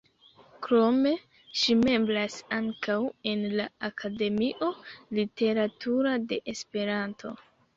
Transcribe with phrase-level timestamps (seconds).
[0.67, 1.11] Krome,
[1.63, 2.97] ŝi membras ankaŭ
[3.33, 4.71] en la Akademio
[5.21, 7.37] Literatura de Esperanto.